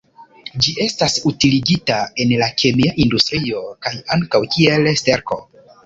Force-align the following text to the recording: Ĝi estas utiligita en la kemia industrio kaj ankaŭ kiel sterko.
Ĝi 0.65 0.71
estas 0.85 1.17
utiligita 1.33 1.99
en 2.25 2.35
la 2.45 2.49
kemia 2.65 2.97
industrio 3.07 3.65
kaj 3.87 3.97
ankaŭ 4.19 4.45
kiel 4.57 4.95
sterko. 5.05 5.45